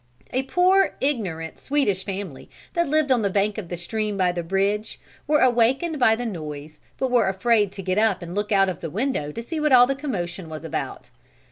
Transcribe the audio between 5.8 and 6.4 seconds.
by the